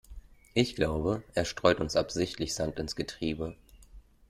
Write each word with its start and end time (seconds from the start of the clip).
Ich 0.55 0.75
glaube, 0.75 1.21
er 1.35 1.45
streut 1.45 1.79
uns 1.79 1.95
absichtlich 1.95 2.55
Sand 2.55 2.79
ins 2.79 2.95
Getriebe. 2.95 3.55